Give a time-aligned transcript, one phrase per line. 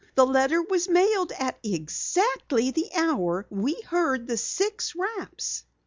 [0.15, 5.63] The letter was mailed at exactly the hour we heard the six raps!"